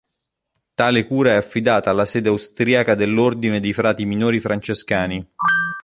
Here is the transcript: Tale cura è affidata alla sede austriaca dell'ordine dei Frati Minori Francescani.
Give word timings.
Tale 0.73 1.05
cura 1.05 1.33
è 1.33 1.35
affidata 1.35 1.91
alla 1.91 2.05
sede 2.05 2.29
austriaca 2.29 2.95
dell'ordine 2.95 3.59
dei 3.59 3.71
Frati 3.71 4.03
Minori 4.03 4.39
Francescani. 4.39 5.33